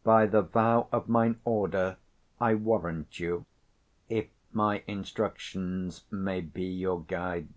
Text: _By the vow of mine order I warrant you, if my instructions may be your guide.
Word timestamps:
_By 0.04 0.26
the 0.26 0.42
vow 0.42 0.86
of 0.92 1.08
mine 1.08 1.40
order 1.44 1.96
I 2.40 2.54
warrant 2.54 3.18
you, 3.18 3.46
if 4.08 4.28
my 4.52 4.84
instructions 4.86 6.04
may 6.08 6.40
be 6.40 6.66
your 6.66 7.02
guide. 7.02 7.48